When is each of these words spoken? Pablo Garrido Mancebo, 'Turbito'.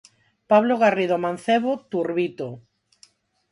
Pablo 0.49 0.75
Garrido 0.83 1.15
Mancebo, 1.23 1.71
'Turbito'. 1.87 2.53